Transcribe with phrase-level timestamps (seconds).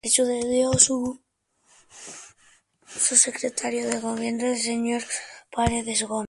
[0.03, 1.19] Le sucedió su
[2.87, 5.03] secretario de Gobierno, el señor
[5.51, 6.19] Paredes Gómez.